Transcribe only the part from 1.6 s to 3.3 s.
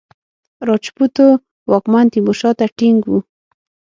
واکمن تیمورشاه ته ټینګ وو.